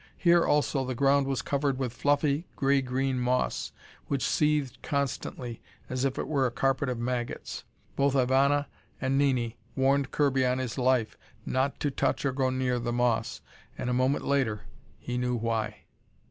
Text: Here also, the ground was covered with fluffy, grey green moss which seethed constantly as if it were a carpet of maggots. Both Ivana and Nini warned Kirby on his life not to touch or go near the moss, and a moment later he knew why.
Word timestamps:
Here 0.17 0.43
also, 0.43 0.83
the 0.83 0.95
ground 0.95 1.27
was 1.27 1.43
covered 1.43 1.77
with 1.77 1.93
fluffy, 1.93 2.47
grey 2.55 2.81
green 2.81 3.19
moss 3.19 3.71
which 4.07 4.23
seethed 4.23 4.81
constantly 4.81 5.61
as 5.91 6.05
if 6.05 6.17
it 6.17 6.27
were 6.27 6.47
a 6.47 6.51
carpet 6.51 6.89
of 6.89 6.97
maggots. 6.97 7.65
Both 7.95 8.15
Ivana 8.15 8.65
and 8.99 9.15
Nini 9.15 9.59
warned 9.75 10.09
Kirby 10.09 10.43
on 10.43 10.57
his 10.57 10.79
life 10.79 11.19
not 11.45 11.79
to 11.81 11.91
touch 11.91 12.25
or 12.25 12.31
go 12.31 12.49
near 12.49 12.79
the 12.79 12.91
moss, 12.91 13.41
and 13.77 13.91
a 13.91 13.93
moment 13.93 14.25
later 14.25 14.61
he 14.97 15.19
knew 15.19 15.35
why. 15.35 15.83